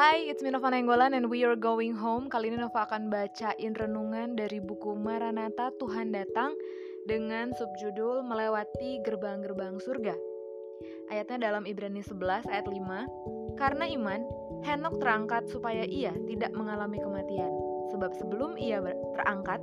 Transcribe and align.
Hai, 0.00 0.32
it's 0.32 0.40
me 0.40 0.48
Nova 0.48 0.72
Nenggolan 0.72 1.12
and 1.12 1.28
we 1.28 1.44
are 1.44 1.52
going 1.52 1.92
home. 1.92 2.32
Kali 2.32 2.48
ini 2.48 2.56
Nova 2.56 2.88
akan 2.88 3.12
bacain 3.12 3.76
renungan 3.76 4.32
dari 4.32 4.56
buku 4.56 4.96
Maranatha 4.96 5.76
Tuhan 5.76 6.08
Datang 6.08 6.56
dengan 7.04 7.52
subjudul 7.52 8.24
Melewati 8.24 9.04
Gerbang-Gerbang 9.04 9.76
Surga. 9.76 10.16
Ayatnya 11.12 11.52
dalam 11.52 11.68
Ibrani 11.68 12.00
11 12.00 12.48
ayat 12.48 12.64
5. 12.64 13.60
Karena 13.60 13.84
iman, 13.92 14.24
Henok 14.64 15.04
terangkat 15.04 15.52
supaya 15.52 15.84
ia 15.84 16.16
tidak 16.24 16.56
mengalami 16.56 16.96
kematian. 16.96 17.52
Sebab 17.92 18.16
sebelum 18.16 18.56
ia 18.56 18.80
terangkat, 19.12 19.60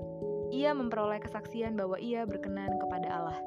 ia 0.54 0.70
memperoleh 0.70 1.18
kesaksian 1.18 1.74
bahwa 1.74 1.98
ia 1.98 2.30
berkenan 2.30 2.78
kepada 2.78 3.10
Allah. 3.10 3.42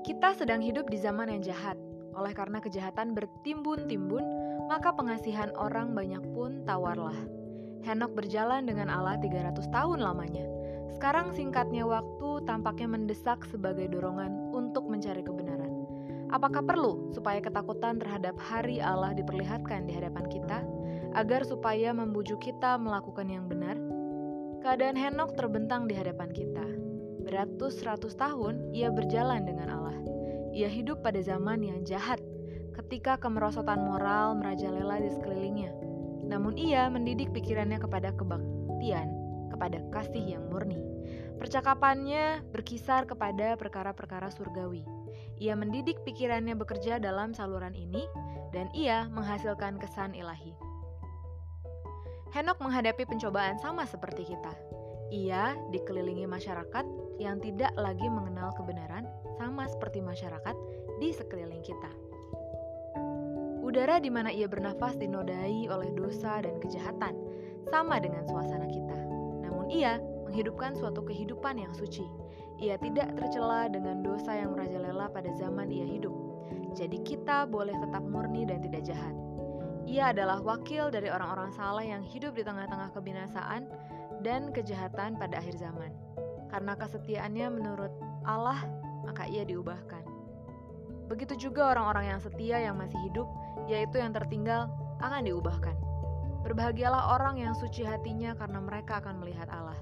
Kita 0.00 0.32
sedang 0.32 0.64
hidup 0.64 0.88
di 0.88 0.96
zaman 0.96 1.28
yang 1.28 1.44
jahat. 1.44 1.89
Oleh 2.20 2.36
karena 2.36 2.60
kejahatan 2.60 3.16
bertimbun-timbun, 3.16 4.20
maka 4.68 4.92
pengasihan 4.92 5.48
orang 5.56 5.96
banyak 5.96 6.20
pun 6.36 6.60
tawarlah. 6.68 7.16
Henok 7.80 8.12
berjalan 8.12 8.68
dengan 8.68 8.92
Allah 8.92 9.16
300 9.16 9.56
tahun 9.72 10.04
lamanya. 10.04 10.44
Sekarang 10.92 11.32
singkatnya 11.32 11.88
waktu 11.88 12.44
tampaknya 12.44 12.92
mendesak 12.92 13.48
sebagai 13.48 13.88
dorongan 13.88 14.52
untuk 14.52 14.84
mencari 14.84 15.24
kebenaran. 15.24 15.72
Apakah 16.28 16.60
perlu 16.60 17.08
supaya 17.16 17.40
ketakutan 17.40 17.96
terhadap 17.96 18.36
hari 18.36 18.84
Allah 18.84 19.16
diperlihatkan 19.16 19.88
di 19.88 19.96
hadapan 19.96 20.28
kita, 20.28 20.60
agar 21.16 21.42
supaya 21.48 21.96
membujuk 21.96 22.44
kita 22.44 22.76
melakukan 22.76 23.32
yang 23.32 23.48
benar? 23.48 23.80
Keadaan 24.60 25.00
Henok 25.00 25.40
terbentang 25.40 25.88
di 25.88 25.96
hadapan 25.96 26.28
kita. 26.36 26.68
Beratus-ratus 27.24 28.12
tahun 28.20 28.76
ia 28.76 28.92
berjalan 28.92 29.48
dengan 29.48 29.72
Allah. 29.72 30.19
Ia 30.50 30.66
hidup 30.66 31.06
pada 31.06 31.22
zaman 31.22 31.62
yang 31.62 31.86
jahat, 31.86 32.18
ketika 32.74 33.18
kemerosotan 33.20 33.78
moral 33.86 34.34
merajalela 34.34 34.98
di 34.98 35.10
sekelilingnya. 35.14 35.70
Namun 36.26 36.58
ia 36.58 36.90
mendidik 36.90 37.30
pikirannya 37.30 37.78
kepada 37.78 38.10
kebaktian, 38.14 39.08
kepada 39.50 39.78
kasih 39.94 40.38
yang 40.38 40.46
murni. 40.50 40.78
Percakapannya 41.38 42.44
berkisar 42.50 43.06
kepada 43.06 43.54
perkara-perkara 43.56 44.30
surgawi. 44.30 44.82
Ia 45.40 45.56
mendidik 45.56 46.02
pikirannya 46.04 46.52
bekerja 46.58 47.00
dalam 47.00 47.32
saluran 47.32 47.72
ini, 47.72 48.04
dan 48.50 48.68
ia 48.76 49.08
menghasilkan 49.08 49.78
kesan 49.78 50.12
ilahi. 50.12 50.52
Henok 52.30 52.62
menghadapi 52.62 53.06
pencobaan 53.06 53.58
sama 53.58 53.82
seperti 53.86 54.22
kita. 54.22 54.54
Ia 55.10 55.58
dikelilingi 55.74 56.22
masyarakat 56.30 56.86
yang 57.18 57.42
tidak 57.42 57.74
lagi 57.74 58.06
mengenal 58.06 58.54
kebenaran, 58.54 59.10
sama 59.42 59.66
seperti 59.66 59.98
masyarakat 59.98 60.54
di 61.02 61.10
sekeliling 61.10 61.62
kita. 61.66 61.90
Udara 63.60 63.98
di 63.98 64.10
mana 64.10 64.30
ia 64.30 64.46
bernafas 64.46 64.94
dinodai 64.94 65.66
oleh 65.66 65.90
dosa 65.98 66.42
dan 66.42 66.58
kejahatan, 66.62 67.18
sama 67.74 67.98
dengan 67.98 68.22
suasana 68.26 68.70
kita. 68.70 68.98
Namun 69.46 69.66
ia 69.70 69.98
menghidupkan 70.30 70.78
suatu 70.78 71.02
kehidupan 71.02 71.58
yang 71.58 71.74
suci. 71.74 72.06
Ia 72.62 72.78
tidak 72.78 73.10
tercela 73.18 73.66
dengan 73.66 74.06
dosa 74.06 74.38
yang 74.38 74.54
merajalela 74.54 75.10
pada 75.10 75.34
zaman 75.34 75.74
ia 75.74 75.86
hidup. 75.86 76.14
Jadi 76.78 77.02
kita 77.02 77.50
boleh 77.50 77.74
tetap 77.74 78.06
murni 78.06 78.46
dan 78.46 78.62
tidak 78.62 78.86
jahat. 78.86 79.14
Ia 79.90 80.14
adalah 80.14 80.38
wakil 80.38 80.86
dari 80.94 81.10
orang-orang 81.10 81.50
salah 81.50 81.82
yang 81.82 82.06
hidup 82.06 82.38
di 82.38 82.46
tengah-tengah 82.46 82.94
kebinasaan 82.94 83.66
dan 84.20 84.52
kejahatan 84.52 85.16
pada 85.16 85.40
akhir 85.40 85.56
zaman. 85.60 85.92
Karena 86.50 86.74
kesetiaannya 86.74 87.46
menurut 87.50 87.92
Allah, 88.26 88.62
maka 89.06 89.26
ia 89.26 89.46
diubahkan. 89.46 90.02
Begitu 91.10 91.50
juga 91.50 91.74
orang-orang 91.74 92.14
yang 92.14 92.20
setia 92.22 92.62
yang 92.62 92.78
masih 92.78 92.98
hidup, 93.10 93.26
yaitu 93.66 93.98
yang 93.98 94.14
tertinggal, 94.14 94.70
akan 95.02 95.26
diubahkan. 95.26 95.74
Berbahagialah 96.46 97.18
orang 97.18 97.42
yang 97.42 97.52
suci 97.52 97.84
hatinya 97.84 98.32
karena 98.38 98.62
mereka 98.62 99.02
akan 99.02 99.20
melihat 99.20 99.50
Allah. 99.50 99.76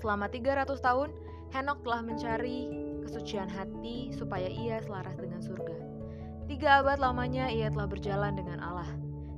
Selama 0.00 0.26
300 0.32 0.80
tahun, 0.80 1.12
Henok 1.50 1.82
telah 1.82 2.00
mencari 2.06 2.58
kesucian 3.02 3.50
hati 3.50 4.14
supaya 4.14 4.46
ia 4.46 4.78
selaras 4.86 5.18
dengan 5.18 5.42
surga. 5.42 5.76
Tiga 6.46 6.82
abad 6.82 6.98
lamanya 6.98 7.50
ia 7.50 7.70
telah 7.70 7.86
berjalan 7.90 8.34
dengan 8.38 8.62
Allah. 8.62 8.90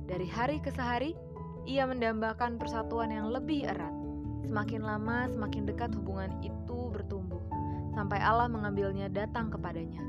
Dari 0.05 0.25
hari 0.29 0.61
ke 0.61 0.69
sehari, 0.69 1.17
ia 1.65 1.85
mendambakan 1.89 2.57
persatuan 2.57 3.09
yang 3.09 3.29
lebih 3.33 3.65
erat. 3.65 4.02
Semakin 4.43 4.83
lama, 4.83 5.31
semakin 5.31 5.63
dekat 5.63 5.95
hubungan 5.95 6.31
itu 6.43 6.91
bertumbuh, 6.91 7.39
sampai 7.95 8.19
Allah 8.19 8.51
mengambilnya 8.51 9.07
datang 9.07 9.47
kepadanya. 9.47 10.03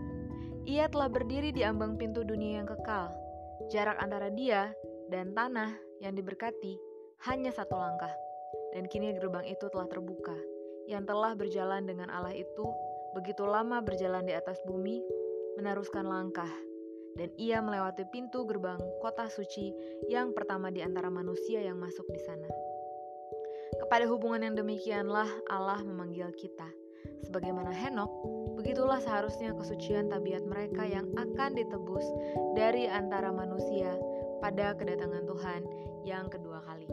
Ia 0.64 0.88
telah 0.88 1.12
berdiri 1.12 1.52
di 1.52 1.60
ambang 1.60 2.00
pintu 2.00 2.24
dunia 2.24 2.64
yang 2.64 2.68
kekal. 2.68 3.12
Jarak 3.68 4.00
antara 4.00 4.32
dia 4.32 4.72
dan 5.12 5.36
tanah 5.36 5.76
yang 6.00 6.16
diberkati 6.16 6.80
hanya 7.28 7.52
satu 7.52 7.76
langkah. 7.76 8.10
Dan 8.72 8.90
kini 8.90 9.14
gerbang 9.14 9.46
itu 9.46 9.70
telah 9.70 9.86
terbuka. 9.86 10.34
Yang 10.90 11.14
telah 11.14 11.32
berjalan 11.38 11.84
dengan 11.86 12.10
Allah 12.10 12.34
itu 12.34 12.66
begitu 13.14 13.46
lama 13.46 13.78
berjalan 13.84 14.26
di 14.26 14.34
atas 14.34 14.58
bumi, 14.66 14.98
meneruskan 15.60 16.08
langkah. 16.08 16.50
Dan 17.14 17.30
ia 17.38 17.62
melewati 17.62 18.02
pintu 18.10 18.42
gerbang 18.42 18.80
kota 18.98 19.30
suci 19.30 19.70
yang 20.10 20.34
pertama 20.34 20.74
di 20.74 20.82
antara 20.82 21.06
manusia 21.12 21.62
yang 21.62 21.78
masuk 21.78 22.08
di 22.10 22.20
sana. 22.24 22.73
Kepada 23.80 24.06
hubungan 24.06 24.46
yang 24.46 24.54
demikianlah 24.54 25.26
Allah 25.50 25.82
memanggil 25.82 26.30
kita. 26.38 26.66
Sebagaimana 27.26 27.72
Henok, 27.74 28.10
begitulah 28.60 29.00
seharusnya 29.02 29.56
kesucian 29.56 30.12
tabiat 30.12 30.44
mereka 30.46 30.84
yang 30.86 31.10
akan 31.18 31.56
ditebus 31.56 32.04
dari 32.54 32.86
antara 32.86 33.34
manusia 33.34 33.96
pada 34.38 34.76
kedatangan 34.76 35.24
Tuhan 35.26 35.60
yang 36.04 36.28
kedua 36.30 36.62
kali. 36.62 36.86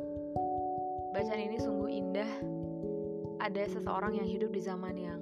Bacaan 1.12 1.42
ini 1.42 1.58
sungguh 1.60 1.90
indah. 1.92 2.32
Ada 3.42 3.74
seseorang 3.74 4.16
yang 4.18 4.30
hidup 4.30 4.54
di 4.54 4.62
zaman 4.62 4.96
yang 4.96 5.22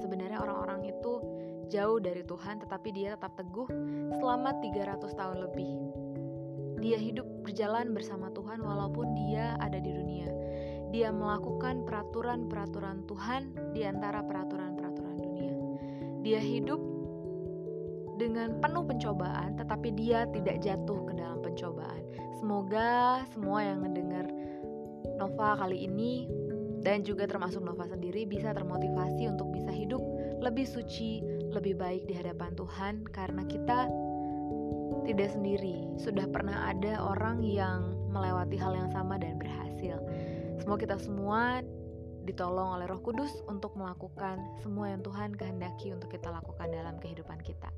sebenarnya 0.00 0.40
orang-orang 0.40 0.88
itu 0.88 1.20
jauh 1.68 2.00
dari 2.00 2.24
Tuhan 2.24 2.64
tetapi 2.64 2.88
dia 2.96 3.14
tetap 3.14 3.36
teguh 3.36 3.68
selama 4.16 4.56
300 4.64 5.04
tahun 5.12 5.38
lebih. 5.48 5.70
Dia 6.78 6.96
hidup 6.96 7.26
berjalan 7.44 7.92
bersama 7.92 8.32
Tuhan 8.32 8.62
walaupun 8.62 9.12
dia 9.14 9.58
ada 9.60 9.76
di 9.76 9.90
dunia 9.92 10.47
dia 10.88 11.12
melakukan 11.12 11.84
peraturan-peraturan 11.84 13.04
Tuhan 13.04 13.42
di 13.76 13.84
antara 13.84 14.24
peraturan-peraturan 14.24 15.16
dunia. 15.20 15.54
Dia 16.24 16.40
hidup 16.40 16.80
dengan 18.18 18.58
penuh 18.58 18.82
pencobaan, 18.82 19.54
tetapi 19.56 19.94
dia 19.94 20.26
tidak 20.34 20.58
jatuh 20.60 21.06
ke 21.06 21.12
dalam 21.14 21.38
pencobaan. 21.38 22.02
Semoga 22.42 23.22
semua 23.30 23.62
yang 23.62 23.86
mendengar 23.86 24.26
Nova 25.18 25.58
kali 25.58 25.86
ini 25.86 26.26
dan 26.82 27.02
juga 27.02 27.26
termasuk 27.26 27.62
Nova 27.62 27.86
sendiri 27.86 28.26
bisa 28.26 28.54
termotivasi 28.54 29.30
untuk 29.30 29.50
bisa 29.54 29.70
hidup 29.70 30.02
lebih 30.38 30.66
suci, 30.66 31.22
lebih 31.50 31.74
baik 31.78 32.06
di 32.06 32.14
hadapan 32.14 32.54
Tuhan 32.54 33.02
karena 33.10 33.42
kita 33.46 33.90
tidak 35.06 35.30
sendiri. 35.34 35.90
Sudah 35.98 36.26
pernah 36.30 36.70
ada 36.70 37.02
orang 37.02 37.42
yang 37.42 37.98
melewati 38.10 38.56
hal 38.58 38.74
yang 38.74 38.90
sama 38.90 39.18
dan 39.18 39.38
berhasil. 39.38 39.98
Semoga 40.58 40.84
kita 40.84 40.96
semua 40.98 41.62
ditolong 42.28 42.76
oleh 42.76 42.84
Roh 42.84 43.00
Kudus 43.00 43.32
untuk 43.48 43.72
melakukan 43.72 44.36
semua 44.60 44.92
yang 44.92 45.00
Tuhan 45.00 45.32
kehendaki 45.32 45.96
untuk 45.96 46.12
kita 46.12 46.28
lakukan 46.28 46.68
dalam 46.68 47.00
kehidupan 47.00 47.40
kita. 47.40 47.72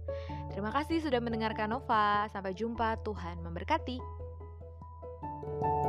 Terima 0.51 0.75
kasih 0.75 0.99
sudah 0.99 1.23
mendengarkan 1.23 1.71
Nova. 1.71 2.27
Sampai 2.35 2.59
jumpa, 2.59 2.99
Tuhan 3.07 3.39
memberkati. 3.47 4.21
thank 5.21 5.63
you 5.63 5.80